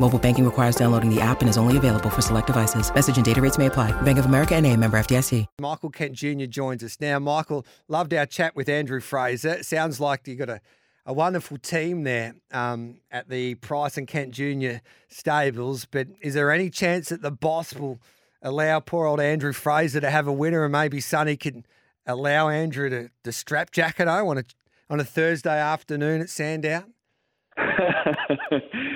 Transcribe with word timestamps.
Mobile 0.00 0.18
banking 0.18 0.44
requires 0.44 0.74
downloading 0.74 1.08
the 1.08 1.20
app 1.20 1.40
and 1.40 1.48
is 1.48 1.56
only 1.56 1.76
available 1.76 2.10
for 2.10 2.20
select 2.20 2.48
devices. 2.48 2.92
Message 2.92 3.16
and 3.16 3.24
data 3.24 3.40
rates 3.40 3.58
may 3.58 3.66
apply. 3.66 3.92
Bank 4.02 4.18
of 4.18 4.24
America 4.24 4.56
and 4.56 4.66
a 4.66 4.76
member 4.76 4.98
FDIC. 4.98 5.46
Michael 5.60 5.90
Kent 5.90 6.14
Jr. 6.14 6.46
joins 6.46 6.82
us 6.82 7.00
now. 7.00 7.20
Michael, 7.20 7.64
loved 7.86 8.12
our 8.12 8.26
chat 8.26 8.56
with 8.56 8.68
Andrew 8.68 9.00
Fraser. 9.00 9.50
It 9.50 9.66
sounds 9.66 10.00
like 10.00 10.26
you 10.26 10.34
got 10.34 10.48
a, 10.48 10.60
a 11.06 11.12
wonderful 11.12 11.58
team 11.58 12.02
there 12.02 12.34
um, 12.50 12.96
at 13.12 13.28
the 13.28 13.54
Price 13.56 13.96
and 13.96 14.08
Kent 14.08 14.32
Jr. 14.32 14.78
stables. 15.08 15.84
But 15.84 16.08
is 16.20 16.34
there 16.34 16.50
any 16.50 16.70
chance 16.70 17.10
that 17.10 17.22
the 17.22 17.30
boss 17.30 17.72
will 17.72 18.00
allow 18.42 18.80
poor 18.80 19.06
old 19.06 19.20
Andrew 19.20 19.52
Fraser 19.52 20.00
to 20.00 20.10
have 20.10 20.26
a 20.26 20.32
winner 20.32 20.64
and 20.64 20.72
maybe 20.72 21.00
Sonny 21.00 21.36
can 21.36 21.64
allow 22.04 22.48
Andrew 22.48 22.90
to, 22.90 23.10
to 23.22 23.30
strap 23.30 23.70
Jacquarno 23.70 24.26
on 24.28 24.38
a, 24.38 24.44
on 24.90 24.98
a 24.98 25.04
Thursday 25.04 25.60
afternoon 25.60 26.20
at 26.20 26.30
Sandown? 26.30 26.94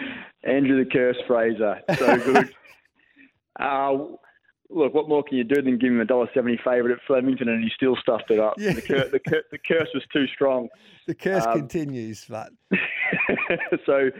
Andrew 0.48 0.82
the 0.82 0.90
Curse 0.90 1.16
Fraser, 1.26 1.80
so 1.96 2.18
good. 2.18 2.54
uh, 3.60 3.92
look, 4.70 4.94
what 4.94 5.08
more 5.08 5.22
can 5.22 5.38
you 5.38 5.44
do 5.44 5.60
than 5.62 5.78
give 5.78 5.92
him 5.92 6.00
a 6.00 6.04
dollar 6.04 6.28
seventy 6.34 6.58
favourite 6.64 6.92
at 6.92 6.98
Flemington, 7.06 7.48
and 7.48 7.62
he 7.62 7.70
still 7.74 7.96
stuffed 8.00 8.30
it 8.30 8.38
up. 8.38 8.54
Yeah. 8.58 8.72
The, 8.72 8.82
cur- 8.82 9.08
the, 9.08 9.20
cur- 9.20 9.44
the, 9.50 9.58
curse 9.58 9.88
was 9.94 10.04
too 10.12 10.26
strong. 10.34 10.68
The 11.06 11.14
curse 11.14 11.46
um, 11.46 11.60
continues, 11.60 12.26
but 12.28 12.50
so 13.86 14.10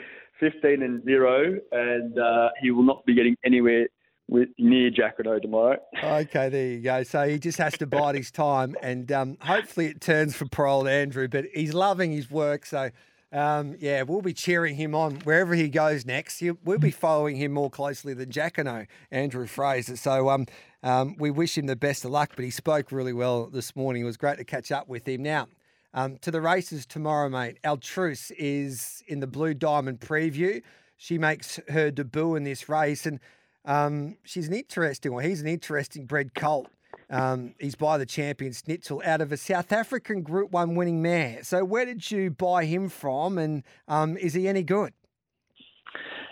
fifteen 0.40 0.82
and 0.82 1.04
zero, 1.04 1.58
and 1.70 2.18
uh, 2.18 2.48
he 2.62 2.70
will 2.70 2.82
not 2.82 3.04
be 3.04 3.14
getting 3.14 3.36
anywhere 3.44 3.88
with 4.26 4.48
near 4.58 4.90
Jacquarno 4.90 5.38
tomorrow. 5.38 5.76
Okay, 6.02 6.48
there 6.48 6.66
you 6.66 6.80
go. 6.80 7.02
So 7.02 7.28
he 7.28 7.38
just 7.38 7.58
has 7.58 7.76
to 7.76 7.86
bide 7.86 8.14
his 8.14 8.30
time, 8.30 8.74
and 8.82 9.12
um, 9.12 9.36
hopefully 9.42 9.88
it 9.88 10.00
turns 10.00 10.34
for 10.34 10.46
poor 10.46 10.66
old 10.66 10.88
Andrew. 10.88 11.28
But 11.28 11.44
he's 11.54 11.74
loving 11.74 12.10
his 12.10 12.30
work, 12.30 12.64
so 12.64 12.90
um, 13.32 13.76
yeah, 13.78 14.02
we'll 14.02 14.22
be 14.22 14.32
cheering 14.32 14.76
him 14.76 14.94
on 14.94 15.16
wherever 15.20 15.54
he 15.54 15.68
goes 15.68 16.06
next. 16.06 16.42
we'll 16.64 16.78
be 16.78 16.90
following 16.90 17.36
him 17.36 17.52
more 17.52 17.70
closely 17.70 18.14
than 18.14 18.30
Jacquarno, 18.30 18.86
Andrew 19.10 19.46
Fraser. 19.46 19.96
So 19.96 20.30
um, 20.30 20.46
um, 20.82 21.14
we 21.18 21.30
wish 21.30 21.58
him 21.58 21.66
the 21.66 21.76
best 21.76 22.04
of 22.04 22.10
luck, 22.10 22.32
but 22.36 22.44
he 22.44 22.50
spoke 22.50 22.90
really 22.90 23.12
well 23.12 23.46
this 23.46 23.76
morning. 23.76 24.02
It 24.02 24.06
was 24.06 24.16
great 24.16 24.38
to 24.38 24.44
catch 24.44 24.72
up 24.72 24.88
with 24.88 25.06
him. 25.06 25.22
Now, 25.22 25.48
um, 25.92 26.16
to 26.18 26.30
the 26.30 26.40
races 26.40 26.86
tomorrow, 26.86 27.28
mate. 27.28 27.58
Altruce 27.64 28.30
is 28.38 29.02
in 29.08 29.20
the 29.20 29.26
Blue 29.26 29.54
Diamond 29.54 30.00
preview. 30.00 30.62
She 30.96 31.18
makes 31.18 31.60
her 31.68 31.90
debut 31.90 32.34
in 32.34 32.44
this 32.44 32.68
race, 32.68 33.06
and 33.06 33.20
um, 33.64 34.16
she's 34.24 34.48
an 34.48 34.54
interesting 34.54 35.12
one. 35.12 35.24
He's 35.24 35.40
an 35.40 35.48
interesting 35.48 36.06
bred 36.06 36.34
colt. 36.34 36.70
Um, 37.10 37.54
he's 37.58 37.74
by 37.74 37.98
the 37.98 38.06
champion 38.06 38.52
Snitzel 38.52 39.04
out 39.04 39.20
of 39.20 39.32
a 39.32 39.36
South 39.36 39.72
African 39.72 40.22
Group 40.22 40.50
1 40.50 40.74
winning 40.74 41.00
mare. 41.00 41.42
So, 41.42 41.64
where 41.64 41.84
did 41.84 42.10
you 42.10 42.30
buy 42.30 42.64
him 42.64 42.88
from, 42.88 43.38
and 43.38 43.62
um, 43.86 44.16
is 44.18 44.34
he 44.34 44.46
any 44.46 44.62
good? 44.62 44.92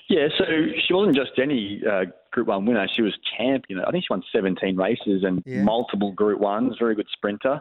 Yeah, 0.08 0.28
so 0.38 0.44
she 0.86 0.94
wasn't 0.94 1.16
just 1.16 1.32
any 1.42 1.82
uh, 1.88 2.04
Group 2.30 2.48
1 2.48 2.66
winner, 2.66 2.86
she 2.94 3.02
was 3.02 3.16
champion. 3.36 3.80
I 3.80 3.90
think 3.90 4.04
she 4.04 4.08
won 4.12 4.22
17 4.32 4.76
races 4.76 5.24
and 5.24 5.42
yeah. 5.44 5.62
multiple 5.62 6.12
Group 6.12 6.40
1s, 6.40 6.78
very 6.78 6.94
good 6.94 7.08
sprinter. 7.12 7.60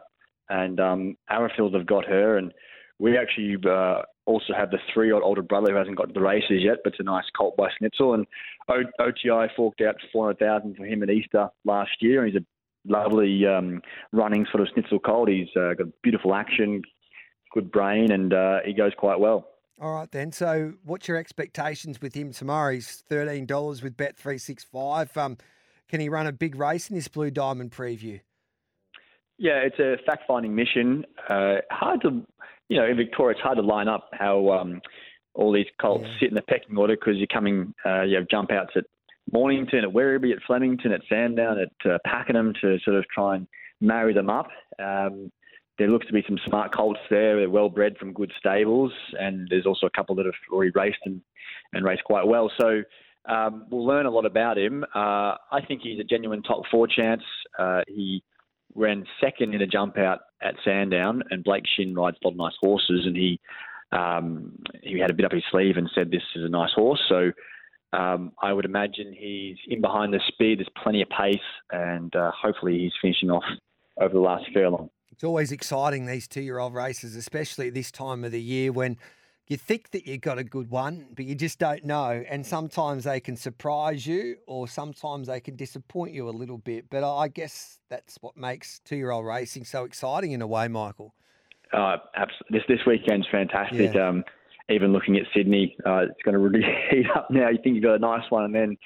And 0.49 0.79
um, 0.79 1.17
Arrowfield 1.29 1.73
have 1.73 1.87
got 1.87 2.05
her, 2.05 2.37
and 2.37 2.53
we 2.99 3.17
actually 3.17 3.57
uh, 3.67 4.03
also 4.25 4.53
have 4.55 4.69
the 4.69 4.77
three-year-old 4.93 5.23
older 5.23 5.41
brother 5.41 5.71
who 5.71 5.77
hasn't 5.77 5.97
got 5.97 6.07
to 6.07 6.13
the 6.13 6.21
races 6.21 6.61
yet, 6.61 6.77
but 6.83 6.93
it's 6.93 6.99
a 6.99 7.03
nice 7.03 7.23
colt 7.35 7.57
by 7.57 7.69
Snitzel. 7.81 8.13
And 8.13 8.27
o- 8.67 9.03
OTI 9.03 9.51
forked 9.55 9.81
out 9.81 9.95
400000 10.13 10.75
for 10.75 10.85
him 10.85 11.01
at 11.01 11.09
Easter 11.09 11.49
last 11.63 11.91
year, 11.99 12.23
and 12.23 12.31
he's 12.31 12.41
a 12.41 12.45
lovely 12.85 13.45
um, 13.45 13.81
running 14.11 14.45
sort 14.51 14.61
of 14.61 14.73
Snitzel 14.75 15.01
colt. 15.03 15.29
He's 15.29 15.47
uh, 15.55 15.73
got 15.73 15.87
beautiful 16.01 16.33
action, 16.33 16.81
good 17.53 17.71
brain, 17.71 18.11
and 18.11 18.33
uh, 18.33 18.59
he 18.65 18.73
goes 18.73 18.91
quite 18.97 19.19
well. 19.19 19.47
All 19.81 19.93
right 19.93 20.09
then. 20.11 20.31
So, 20.31 20.73
what's 20.83 21.07
your 21.07 21.17
expectations 21.17 22.01
with 22.01 22.13
him 22.13 22.31
tomorrow? 22.31 22.73
He's 22.73 23.03
thirteen 23.09 23.45
dollars 23.45 23.83
with 23.83 23.97
Bet 23.97 24.17
three 24.17 24.37
six 24.37 24.63
five. 24.63 25.15
Um, 25.17 25.37
can 25.89 25.99
he 25.99 26.09
run 26.09 26.27
a 26.27 26.31
big 26.31 26.55
race 26.55 26.89
in 26.89 26.95
this 26.95 27.07
Blue 27.07 27.29
Diamond 27.29 27.71
preview? 27.71 28.21
Yeah, 29.37 29.57
it's 29.57 29.79
a 29.79 29.97
fact-finding 30.05 30.55
mission. 30.55 31.05
Uh, 31.29 31.55
hard 31.69 32.01
to, 32.03 32.25
you 32.69 32.77
know, 32.77 32.85
in 32.85 32.95
Victoria, 32.95 33.35
it's 33.35 33.43
hard 33.43 33.57
to 33.57 33.63
line 33.63 33.89
up 33.89 34.09
how 34.13 34.49
um, 34.51 34.81
all 35.33 35.51
these 35.51 35.65
colts 35.79 36.05
yeah. 36.07 36.19
sit 36.21 36.29
in 36.29 36.35
the 36.35 36.41
pecking 36.41 36.77
order 36.77 36.95
because 36.95 37.17
you're 37.17 37.27
coming, 37.27 37.73
uh, 37.85 38.03
you 38.03 38.15
have 38.15 38.29
jump 38.29 38.51
outs 38.51 38.71
at 38.77 38.85
Mornington, 39.31 39.83
at 39.83 39.89
Werribee, 39.89 40.33
at 40.33 40.43
Flemington, 40.45 40.91
at 40.91 41.01
Sandown, 41.09 41.57
at 41.59 41.91
uh, 41.91 41.97
Pakenham 42.05 42.53
to 42.61 42.77
sort 42.83 42.97
of 42.97 43.05
try 43.07 43.35
and 43.35 43.47
marry 43.81 44.13
them 44.13 44.29
up. 44.29 44.47
Um, 44.79 45.31
there 45.77 45.89
looks 45.89 46.07
to 46.07 46.13
be 46.13 46.23
some 46.27 46.39
smart 46.45 46.73
colts 46.73 46.99
there. 47.09 47.35
They're 47.37 47.49
well 47.49 47.69
bred 47.69 47.97
from 47.97 48.13
good 48.13 48.31
stables, 48.37 48.93
and 49.19 49.47
there's 49.49 49.65
also 49.65 49.87
a 49.87 49.89
couple 49.89 50.15
that 50.15 50.25
have 50.25 50.35
already 50.51 50.71
raced 50.73 50.99
and, 51.05 51.21
and 51.73 51.83
raced 51.83 52.03
quite 52.05 52.25
well. 52.25 52.49
So 52.59 52.81
um, 53.27 53.65
we'll 53.69 53.85
learn 53.85 54.05
a 54.05 54.11
lot 54.11 54.25
about 54.25 54.57
him. 54.57 54.85
Uh, 54.95 55.35
I 55.51 55.61
think 55.67 55.81
he's 55.81 55.99
a 55.99 56.03
genuine 56.03 56.43
top 56.43 56.63
four 56.71 56.87
chance. 56.87 57.23
Uh, 57.57 57.81
he 57.87 58.23
ran 58.73 59.05
second 59.21 59.53
in 59.53 59.61
a 59.61 59.67
jump 59.67 59.97
out 59.97 60.19
at 60.41 60.55
Sandown, 60.63 61.23
and 61.29 61.43
Blake 61.43 61.65
Shinn 61.75 61.95
rides 61.95 62.17
a 62.23 62.27
lot 62.27 62.31
of 62.33 62.37
nice 62.37 62.55
horses, 62.61 63.05
and 63.05 63.15
he 63.15 63.39
um, 63.91 64.51
he 64.81 64.99
had 64.99 65.11
a 65.11 65.13
bit 65.13 65.25
up 65.25 65.31
his 65.31 65.43
sleeve 65.51 65.77
and 65.77 65.89
said 65.93 66.11
this 66.11 66.23
is 66.35 66.43
a 66.43 66.49
nice 66.49 66.71
horse. 66.73 67.01
So 67.07 67.31
um, 67.95 68.31
I 68.41 68.53
would 68.53 68.65
imagine 68.65 69.13
he's 69.17 69.57
in 69.67 69.81
behind 69.81 70.13
the 70.13 70.19
speed. 70.27 70.59
There's 70.59 70.69
plenty 70.81 71.01
of 71.01 71.09
pace, 71.09 71.37
and 71.71 72.15
uh, 72.15 72.31
hopefully 72.39 72.79
he's 72.79 72.93
finishing 73.01 73.29
off 73.29 73.43
over 73.99 74.13
the 74.13 74.19
last 74.19 74.45
furlong. 74.53 74.89
It's 75.11 75.23
always 75.23 75.51
exciting 75.51 76.05
these 76.05 76.27
two-year-old 76.27 76.73
races, 76.73 77.15
especially 77.15 77.69
at 77.69 77.73
this 77.73 77.91
time 77.91 78.25
of 78.25 78.31
the 78.31 78.41
year 78.41 78.71
when 78.71 78.97
you 79.47 79.57
think 79.57 79.91
that 79.91 80.07
you've 80.07 80.21
got 80.21 80.37
a 80.37 80.43
good 80.43 80.69
one, 80.69 81.07
but 81.15 81.23
you 81.25 81.35
just 81.35 81.59
don't 81.59 81.85
know. 81.85 82.23
And 82.29 82.45
sometimes 82.45 83.03
they 83.03 83.19
can 83.19 83.37
surprise 83.37 84.05
you, 84.05 84.37
or 84.47 84.67
sometimes 84.67 85.27
they 85.27 85.39
can 85.39 85.55
disappoint 85.55 86.13
you 86.13 86.27
a 86.27 86.31
little 86.31 86.57
bit. 86.57 86.89
But 86.89 87.03
I 87.03 87.27
guess 87.29 87.79
that's 87.89 88.17
what 88.21 88.35
makes 88.35 88.79
two-year-old 88.79 89.25
racing 89.25 89.63
so 89.65 89.85
exciting 89.85 90.31
in 90.31 90.41
a 90.41 90.47
way, 90.47 90.67
Michael. 90.67 91.13
Uh, 91.71 91.97
this 92.49 92.63
this 92.67 92.79
weekend's 92.85 93.27
fantastic. 93.31 93.93
Yeah. 93.93 94.07
Um, 94.07 94.23
even 94.69 94.93
looking 94.93 95.17
at 95.17 95.23
Sydney, 95.35 95.75
uh, 95.85 96.05
it's 96.09 96.21
going 96.23 96.33
to 96.33 96.39
really 96.39 96.65
heat 96.91 97.07
up 97.15 97.29
now. 97.29 97.49
You 97.49 97.59
think 97.63 97.75
you've 97.75 97.83
got 97.83 97.95
a 97.95 97.99
nice 97.99 98.29
one, 98.29 98.45
and 98.45 98.55
then 98.55 98.77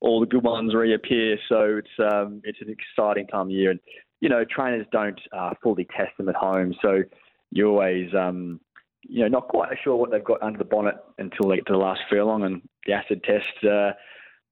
all 0.00 0.20
the 0.20 0.26
good 0.26 0.42
ones 0.44 0.74
reappear. 0.74 1.38
So 1.48 1.78
it's 1.78 2.12
um, 2.12 2.40
it's 2.44 2.60
an 2.60 2.74
exciting 2.74 3.26
time 3.26 3.46
of 3.46 3.50
year, 3.50 3.70
and 3.70 3.80
you 4.20 4.28
know 4.28 4.44
trainers 4.44 4.86
don't 4.92 5.20
uh, 5.32 5.50
fully 5.62 5.86
test 5.96 6.16
them 6.16 6.28
at 6.28 6.36
home, 6.36 6.74
so 6.82 7.02
you're 7.50 7.68
always 7.68 8.08
um, 8.14 8.60
you 9.02 9.22
know 9.22 9.28
not 9.28 9.48
quite 9.48 9.70
sure 9.82 9.96
what 9.96 10.10
they've 10.10 10.24
got 10.24 10.42
under 10.42 10.58
the 10.58 10.64
bonnet 10.64 10.96
until 11.18 11.48
they 11.48 11.56
get 11.56 11.66
to 11.66 11.72
the 11.72 11.78
last 11.78 12.00
furlong, 12.10 12.44
and 12.44 12.62
the 12.86 12.92
acid 12.92 13.22
test. 13.24 13.64
Uh, 13.64 13.92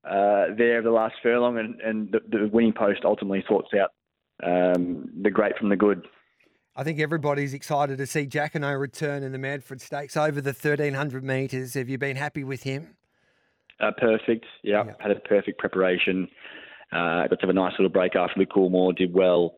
uh, 0.07 0.55
there 0.57 0.79
of 0.79 0.85
the 0.85 0.91
last 0.91 1.17
furlong, 1.21 1.59
and, 1.59 1.81
and 1.81 2.13
the, 2.13 2.21
the 2.31 2.49
winning 2.53 2.73
post 2.73 3.01
ultimately 3.05 3.43
sorts 3.49 3.71
out 3.75 3.91
um, 4.45 5.11
the 5.23 5.31
great 5.31 5.57
from 5.59 5.69
the 5.69 5.77
good. 5.77 6.07
I 6.79 6.85
think 6.85 7.01
everybody's 7.01 7.55
excited 7.55 7.97
to 7.97 8.07
see 8.07 8.27
Jacquarno 8.27 8.79
return 8.79 9.23
in 9.23 9.33
the 9.33 9.39
Manfred 9.39 9.81
Stakes 9.81 10.15
over 10.15 10.43
the 10.43 10.51
1300 10.51 11.25
metres. 11.25 11.73
Have 11.73 11.89
you 11.89 11.97
been 11.97 12.17
happy 12.17 12.45
with 12.45 12.65
him? 12.65 12.97
Uh, 13.81 13.93
perfect. 13.97 14.45
Yeah, 14.63 14.85
yep. 14.85 15.01
had 15.01 15.11
a 15.11 15.21
perfect 15.21 15.59
preparation. 15.59 16.29
Uh, 16.93 17.29
got 17.29 17.31
to 17.31 17.37
have 17.41 17.51
a 17.51 17.55
nice 17.55 17.73
little 17.79 17.89
break 17.89 18.15
after 18.15 18.39
Luke 18.39 18.51
Coolmore 18.55 18.95
did 18.95 19.15
well. 19.15 19.55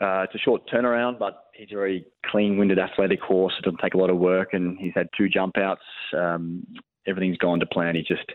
Uh, 0.00 0.22
it's 0.24 0.34
a 0.34 0.38
short 0.38 0.68
turnaround, 0.68 1.20
but 1.20 1.44
he's 1.54 1.68
a 1.70 1.76
very 1.76 2.04
clean-winded, 2.26 2.80
athletic 2.80 3.20
horse. 3.20 3.54
It 3.56 3.64
doesn't 3.64 3.78
take 3.78 3.94
a 3.94 3.98
lot 3.98 4.10
of 4.10 4.18
work, 4.18 4.54
and 4.54 4.76
he's 4.76 4.92
had 4.92 5.08
two 5.16 5.28
jump 5.28 5.56
outs. 5.56 5.82
Um, 6.18 6.66
everything's 7.06 7.38
gone 7.38 7.60
to 7.60 7.66
plan. 7.66 7.94
He's 7.94 8.06
just 8.06 8.28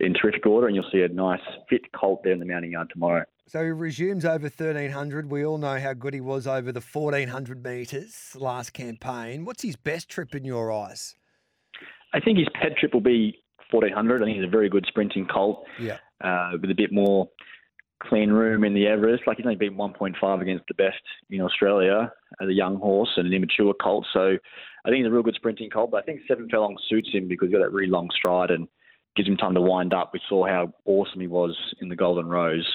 in 0.00 0.12
terrific 0.12 0.44
order, 0.44 0.66
and 0.66 0.74
you'll 0.74 0.90
see 0.90 1.02
a 1.02 1.08
nice 1.08 1.40
fit 1.70 1.82
colt 1.92 2.22
there 2.24 2.32
in 2.32 2.40
the 2.40 2.46
mounting 2.46 2.72
yard 2.72 2.90
tomorrow. 2.92 3.24
So 3.46 3.62
he 3.62 3.70
resumes 3.70 4.24
over 4.24 4.44
1300. 4.44 5.30
We 5.30 5.44
all 5.44 5.58
know 5.58 5.78
how 5.78 5.92
good 5.92 6.14
he 6.14 6.20
was 6.20 6.46
over 6.46 6.72
the 6.72 6.80
1400 6.80 7.62
metres 7.62 8.34
last 8.34 8.72
campaign. 8.72 9.44
What's 9.44 9.62
his 9.62 9.76
best 9.76 10.08
trip 10.08 10.34
in 10.34 10.44
your 10.44 10.72
eyes? 10.72 11.14
I 12.14 12.20
think 12.20 12.38
his 12.38 12.48
pet 12.54 12.76
trip 12.78 12.94
will 12.94 13.00
be 13.00 13.36
1400. 13.70 14.22
I 14.22 14.24
think 14.24 14.36
he's 14.36 14.46
a 14.46 14.50
very 14.50 14.68
good 14.68 14.86
sprinting 14.88 15.26
colt. 15.26 15.64
Yeah. 15.78 15.98
Uh, 16.22 16.52
with 16.60 16.70
a 16.70 16.74
bit 16.74 16.92
more 16.92 17.28
clean 18.02 18.30
room 18.30 18.64
in 18.64 18.74
the 18.74 18.86
Everest. 18.86 19.24
Like 19.26 19.36
he's 19.36 19.46
only 19.46 19.56
been 19.56 19.76
1.5 19.76 20.40
against 20.40 20.64
the 20.68 20.74
best 20.74 21.00
in 21.30 21.40
Australia 21.40 22.12
as 22.40 22.48
a 22.48 22.52
young 22.52 22.76
horse 22.76 23.10
and 23.16 23.26
an 23.26 23.32
immature 23.32 23.74
colt. 23.74 24.06
So 24.12 24.36
I 24.84 24.88
think 24.88 24.98
he's 24.98 25.06
a 25.06 25.10
real 25.10 25.22
good 25.22 25.34
sprinting 25.34 25.70
colt. 25.70 25.90
But 25.90 26.02
I 26.02 26.06
think 26.06 26.20
seven 26.28 26.48
furlong 26.50 26.76
suits 26.88 27.10
him 27.12 27.28
because 27.28 27.48
he's 27.48 27.56
got 27.56 27.64
that 27.64 27.72
really 27.72 27.90
long 27.90 28.08
stride 28.16 28.50
and 28.50 28.68
gives 29.16 29.28
him 29.28 29.36
time 29.36 29.54
to 29.54 29.60
wind 29.60 29.94
up. 29.94 30.10
We 30.12 30.20
saw 30.28 30.46
how 30.46 30.72
awesome 30.86 31.20
he 31.20 31.26
was 31.26 31.56
in 31.80 31.88
the 31.88 31.96
Golden 31.96 32.26
Rose. 32.26 32.68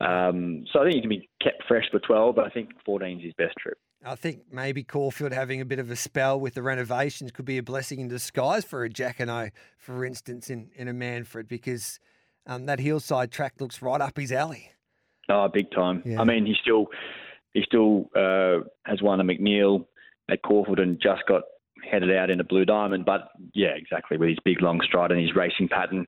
Um, 0.00 0.64
so 0.72 0.80
I 0.80 0.84
think 0.84 0.94
he 0.96 1.00
can 1.00 1.10
be 1.10 1.28
kept 1.42 1.62
fresh 1.68 1.84
for 1.90 2.00
12, 2.00 2.34
but 2.34 2.44
I 2.44 2.50
think 2.50 2.70
14 2.84 3.18
is 3.18 3.24
his 3.24 3.34
best 3.38 3.54
trip. 3.58 3.78
I 4.04 4.16
think 4.16 4.40
maybe 4.52 4.84
Caulfield 4.84 5.32
having 5.32 5.60
a 5.60 5.64
bit 5.64 5.78
of 5.78 5.90
a 5.90 5.96
spell 5.96 6.38
with 6.38 6.54
the 6.54 6.62
renovations 6.62 7.30
could 7.32 7.46
be 7.46 7.56
a 7.56 7.62
blessing 7.62 8.00
in 8.00 8.08
disguise 8.08 8.64
for 8.64 8.84
a 8.84 8.90
Jacquarno, 8.90 9.50
for 9.78 10.04
instance, 10.04 10.50
in, 10.50 10.70
in 10.74 10.88
a 10.88 10.92
Manfred, 10.92 11.48
because 11.48 11.98
um, 12.46 12.66
that 12.66 12.80
hillside 12.80 13.30
track 13.30 13.54
looks 13.60 13.80
right 13.80 14.00
up 14.00 14.18
his 14.18 14.30
alley. 14.30 14.72
Oh, 15.30 15.48
big 15.48 15.70
time. 15.70 16.02
Yeah. 16.04 16.20
I 16.20 16.24
mean, 16.24 16.44
he 16.44 16.54
still 16.60 16.88
he 17.54 17.62
still 17.66 18.10
uh, 18.14 18.66
has 18.84 19.00
won 19.00 19.20
a 19.20 19.24
McNeil 19.24 19.86
at 20.30 20.42
Caulfield 20.42 20.80
and 20.80 21.00
just 21.00 21.22
got 21.26 21.42
headed 21.90 22.14
out 22.14 22.28
in 22.28 22.40
a 22.40 22.44
Blue 22.44 22.64
Diamond. 22.64 23.06
But 23.06 23.28
yeah, 23.54 23.72
exactly. 23.76 24.18
With 24.18 24.28
his 24.28 24.38
big 24.44 24.60
long 24.60 24.80
stride 24.84 25.12
and 25.12 25.20
his 25.20 25.34
racing 25.34 25.68
pattern, 25.68 26.06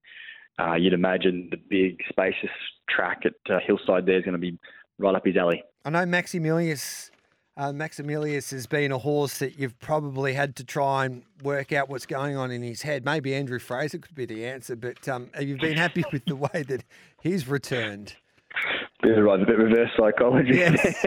uh, 0.58 0.74
you'd 0.74 0.92
imagine 0.92 1.48
the 1.50 1.56
big 1.56 2.00
spacious 2.08 2.50
track 2.88 3.22
at 3.24 3.34
uh, 3.52 3.58
Hillside 3.66 4.06
there 4.06 4.18
is 4.18 4.24
going 4.24 4.32
to 4.32 4.38
be 4.38 4.58
right 4.98 5.14
up 5.14 5.26
his 5.26 5.36
alley. 5.36 5.62
I 5.84 5.90
know 5.90 6.04
Maximilius. 6.06 7.10
Uh, 7.58 7.72
Maximilius 7.72 8.50
has 8.50 8.66
been 8.66 8.92
a 8.92 8.98
horse 8.98 9.38
that 9.38 9.58
you've 9.58 9.78
probably 9.78 10.34
had 10.34 10.56
to 10.56 10.64
try 10.64 11.06
and 11.06 11.22
work 11.42 11.72
out 11.72 11.88
what's 11.88 12.04
going 12.04 12.36
on 12.36 12.50
in 12.50 12.62
his 12.62 12.82
head. 12.82 13.02
Maybe 13.02 13.34
Andrew 13.34 13.58
Fraser 13.58 13.98
could 13.98 14.14
be 14.14 14.26
the 14.26 14.44
answer, 14.44 14.76
but 14.76 15.08
um, 15.08 15.30
have 15.32 15.48
you 15.48 15.56
been 15.56 15.78
happy 15.78 16.04
with 16.12 16.26
the 16.26 16.36
way 16.36 16.64
that 16.68 16.84
he's 17.22 17.48
returned? 17.48 18.14
Bit 19.02 19.10
right, 19.10 19.40
a 19.40 19.46
bit 19.46 19.58
reverse 19.58 19.90
psychology. 19.98 20.56
Yes. 20.56 21.06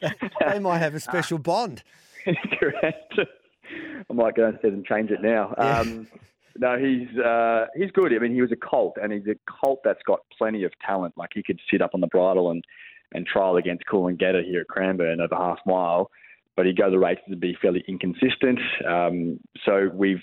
they 0.48 0.58
might 0.60 0.78
have 0.78 0.94
a 0.94 1.00
special 1.00 1.38
bond. 1.38 1.82
Correct. 2.60 3.14
I 3.18 4.12
might 4.12 4.36
go 4.36 4.48
instead 4.48 4.72
and 4.72 4.84
change 4.84 5.10
it 5.10 5.22
now. 5.22 5.54
Yeah. 5.58 5.78
Um, 5.78 6.06
no, 6.58 6.78
he's 6.78 7.18
uh, 7.18 7.66
he's 7.76 7.90
good. 7.90 8.12
I 8.12 8.18
mean, 8.18 8.34
he 8.34 8.42
was 8.42 8.52
a 8.52 8.56
colt, 8.56 8.96
and 9.02 9.12
he's 9.12 9.26
a 9.26 9.36
colt 9.50 9.80
that's 9.84 10.02
got 10.06 10.20
plenty 10.36 10.64
of 10.64 10.72
talent. 10.84 11.14
Like 11.16 11.30
he 11.34 11.42
could 11.42 11.60
sit 11.70 11.82
up 11.82 11.90
on 11.94 12.00
the 12.00 12.06
bridle 12.06 12.50
and 12.50 12.62
and 13.12 13.26
trial 13.26 13.56
against 13.56 13.84
Cool 13.86 14.08
and 14.08 14.18
Getter 14.18 14.42
here 14.42 14.60
at 14.60 14.68
Cranbourne 14.68 15.20
over 15.20 15.34
half 15.36 15.58
mile, 15.66 16.10
but 16.56 16.66
he'd 16.66 16.76
go 16.76 16.90
the 16.90 16.98
races 16.98 17.24
and 17.28 17.40
be 17.40 17.56
fairly 17.60 17.84
inconsistent. 17.86 18.58
Um, 18.86 19.38
so 19.64 19.88
we've 19.92 20.22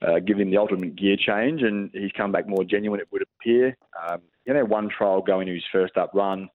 uh, 0.00 0.20
given 0.20 0.42
him 0.42 0.50
the 0.50 0.56
ultimate 0.56 0.96
gear 0.96 1.16
change, 1.16 1.62
and 1.62 1.90
he's 1.92 2.12
come 2.16 2.32
back 2.32 2.48
more 2.48 2.64
genuine. 2.64 3.00
It 3.00 3.08
would 3.12 3.22
appear. 3.22 3.76
Um, 4.08 4.22
you 4.46 4.54
know, 4.54 4.64
one 4.64 4.88
trial 4.88 5.22
going 5.22 5.46
to 5.46 5.54
his 5.54 5.64
first 5.72 5.96
up 5.96 6.12
run. 6.14 6.48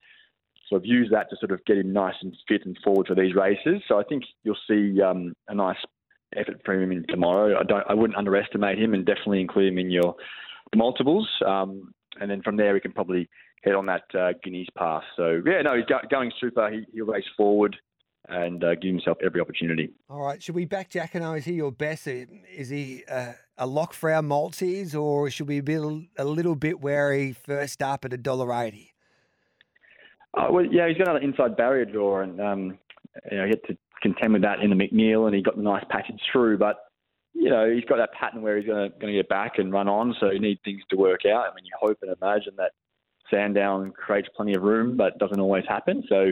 So 0.67 0.75
I've 0.75 0.85
used 0.85 1.11
that 1.13 1.29
to 1.31 1.35
sort 1.39 1.51
of 1.51 1.65
get 1.65 1.77
him 1.77 1.91
nice 1.91 2.13
and 2.21 2.35
fit 2.47 2.65
and 2.65 2.77
forward 2.83 3.07
for 3.07 3.15
these 3.15 3.33
races. 3.33 3.81
So 3.87 3.99
I 3.99 4.03
think 4.03 4.23
you'll 4.43 4.55
see 4.69 5.01
um, 5.01 5.33
a 5.47 5.55
nice 5.55 5.77
effort 6.35 6.61
from 6.65 6.81
him 6.83 6.91
in 6.91 7.05
tomorrow. 7.07 7.59
I 7.59 7.63
don't, 7.63 7.83
I 7.89 7.93
wouldn't 7.93 8.17
underestimate 8.17 8.77
him, 8.77 8.93
and 8.93 9.05
definitely 9.05 9.41
include 9.41 9.73
him 9.73 9.79
in 9.79 9.89
your 9.89 10.15
multiples. 10.75 11.27
Um, 11.45 11.93
and 12.19 12.29
then 12.29 12.41
from 12.41 12.57
there, 12.57 12.73
we 12.73 12.79
can 12.79 12.91
probably 12.91 13.29
head 13.63 13.75
on 13.75 13.85
that 13.87 14.03
uh, 14.17 14.33
Guineas 14.43 14.67
pass. 14.77 15.03
So 15.15 15.41
yeah, 15.45 15.61
no, 15.61 15.75
he's 15.75 15.85
go, 15.85 15.99
going 16.09 16.31
super. 16.39 16.69
He, 16.69 16.85
he'll 16.93 17.05
race 17.05 17.23
forward 17.35 17.75
and 18.27 18.63
uh, 18.63 18.75
give 18.75 18.91
himself 18.91 19.17
every 19.25 19.41
opportunity. 19.41 19.91
All 20.09 20.21
right, 20.21 20.41
should 20.41 20.55
we 20.55 20.65
back 20.65 20.91
Jacquarno? 20.91 21.37
Is 21.37 21.45
he 21.45 21.53
your 21.53 21.71
best? 21.71 22.07
Is 22.07 22.69
he 22.69 23.03
uh, 23.09 23.33
a 23.57 23.65
lock 23.65 23.93
for 23.93 24.11
our 24.11 24.21
multis, 24.21 24.93
or 24.93 25.29
should 25.29 25.47
we 25.47 25.61
be 25.61 25.75
a 25.75 26.25
little 26.25 26.55
bit 26.55 26.79
wary 26.79 27.33
first 27.33 27.81
up 27.81 28.05
at 28.05 28.13
a 28.13 28.17
dollar 28.17 28.53
eighty? 28.53 28.93
Uh, 30.35 30.47
well, 30.51 30.65
yeah, 30.65 30.87
he's 30.87 30.97
got 30.97 31.09
another 31.09 31.25
inside 31.25 31.57
barrier 31.57 31.85
draw, 31.85 32.21
and 32.21 32.39
um, 32.39 32.77
you 33.31 33.37
know, 33.37 33.45
he 33.45 33.49
had 33.49 33.63
to 33.63 33.77
contend 34.01 34.33
with 34.33 34.41
that 34.43 34.59
in 34.59 34.69
the 34.69 34.75
McNeil, 34.75 35.25
and 35.25 35.35
he 35.35 35.41
got 35.41 35.55
the 35.55 35.63
nice 35.63 35.85
passage 35.89 36.19
through. 36.31 36.57
But 36.57 36.77
you 37.33 37.49
know, 37.49 37.69
he's 37.69 37.85
got 37.85 37.97
that 37.97 38.11
pattern 38.13 38.41
where 38.41 38.57
he's 38.57 38.65
going 38.65 38.91
to 38.91 38.97
going 38.99 39.13
to 39.13 39.19
get 39.19 39.29
back 39.29 39.59
and 39.59 39.71
run 39.71 39.87
on, 39.87 40.15
so 40.19 40.31
you 40.31 40.39
need 40.39 40.59
things 40.63 40.81
to 40.89 40.97
work 40.97 41.21
out. 41.25 41.45
I 41.51 41.55
mean, 41.55 41.65
you 41.65 41.71
hope 41.79 41.97
and 42.01 42.15
imagine 42.21 42.53
that 42.57 42.71
Sandown 43.29 43.91
creates 43.91 44.27
plenty 44.35 44.55
of 44.55 44.63
room, 44.63 44.97
but 44.97 45.17
doesn't 45.19 45.39
always 45.39 45.65
happen. 45.67 46.03
So 46.09 46.31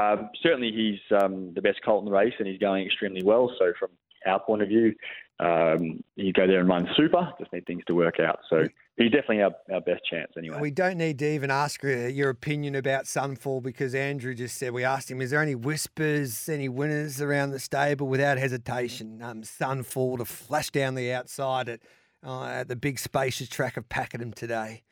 um, 0.00 0.30
certainly 0.42 0.70
he's 0.70 1.18
um, 1.22 1.52
the 1.54 1.62
best 1.62 1.78
colt 1.84 2.02
in 2.02 2.06
the 2.06 2.16
race, 2.16 2.34
and 2.38 2.46
he's 2.46 2.58
going 2.58 2.86
extremely 2.86 3.22
well. 3.22 3.52
So 3.58 3.72
from 3.78 3.90
our 4.26 4.40
point 4.40 4.62
of 4.62 4.68
view, 4.68 4.94
um, 5.40 6.02
you 6.16 6.32
go 6.32 6.46
there 6.46 6.60
and 6.60 6.68
run 6.68 6.88
super. 6.96 7.32
Just 7.38 7.52
need 7.52 7.66
things 7.66 7.82
to 7.86 7.94
work 7.94 8.20
out. 8.20 8.40
So 8.50 8.64
he's 8.98 9.10
definitely 9.12 9.42
our, 9.42 9.52
our 9.72 9.80
best 9.80 10.04
chance 10.04 10.32
anyway. 10.36 10.58
We 10.60 10.70
don't 10.70 10.98
need 10.98 11.18
to 11.20 11.26
even 11.26 11.50
ask 11.50 11.82
your 11.82 12.30
opinion 12.30 12.74
about 12.74 13.04
Sunfall 13.04 13.62
because 13.62 13.94
Andrew 13.94 14.34
just 14.34 14.56
said 14.56 14.72
we 14.72 14.84
asked 14.84 15.10
him, 15.10 15.22
is 15.22 15.30
there 15.30 15.42
any 15.42 15.54
whispers, 15.54 16.48
any 16.48 16.68
winners 16.68 17.22
around 17.22 17.50
the 17.50 17.60
stable 17.60 18.08
without 18.08 18.38
hesitation? 18.38 19.22
Um, 19.22 19.42
Sunfall 19.42 20.18
to 20.18 20.24
flash 20.24 20.70
down 20.70 20.94
the 20.94 21.12
outside 21.12 21.68
at, 21.68 21.80
uh, 22.26 22.44
at 22.44 22.68
the 22.68 22.76
big 22.76 22.98
spacious 22.98 23.48
track 23.48 23.76
of 23.76 23.88
Pakenham 23.88 24.32
today. 24.32 24.82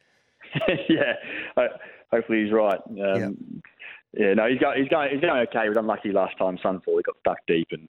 yeah, 0.89 1.15
hopefully 2.11 2.45
he's 2.45 2.53
right. 2.53 2.79
Um, 2.87 3.63
Yeah, 4.17 4.33
no, 4.33 4.49
he's 4.49 4.59
going, 4.59 4.81
he's 4.81 4.89
going, 4.89 5.11
he's 5.13 5.21
going 5.21 5.47
okay. 5.49 5.65
He 5.65 5.69
was 5.69 5.77
unlucky 5.77 6.11
last 6.11 6.39
time, 6.39 6.57
Sunfall. 6.65 6.97
He 6.97 7.03
got 7.03 7.17
stuck 7.21 7.39
deep, 7.47 7.69
and 7.73 7.87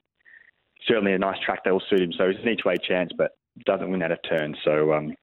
certainly 0.86 1.14
a 1.14 1.18
nice 1.18 1.38
track 1.46 1.64
that 1.64 1.72
will 1.72 1.84
suit 1.90 2.02
him. 2.02 2.12
So 2.18 2.30
he's 2.30 2.42
an 2.42 2.50
each 2.50 2.66
way 2.66 2.76
chance, 2.76 3.12
but 3.18 3.38
doesn't 3.66 3.90
win 3.90 4.02
out 4.02 4.12
of 4.12 4.20
turn. 4.28 4.56
So 4.66 4.94
um, 4.94 5.14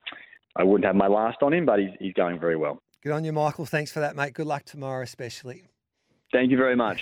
I 0.55 0.63
wouldn't 0.63 0.85
have 0.85 0.95
my 0.95 1.07
last 1.07 1.41
on 1.41 1.53
him, 1.53 1.65
but 1.65 1.79
he's, 1.79 1.89
he's 1.99 2.13
going 2.13 2.39
very 2.39 2.55
well. 2.55 2.81
Good 3.03 3.11
on 3.11 3.23
you, 3.23 3.33
Michael. 3.33 3.65
Thanks 3.65 3.91
for 3.91 3.99
that, 3.99 4.15
mate. 4.15 4.33
Good 4.33 4.47
luck 4.47 4.65
tomorrow, 4.65 5.03
especially. 5.03 5.69
Thank 6.31 6.51
you 6.51 6.57
very 6.57 6.75
much. 6.75 7.01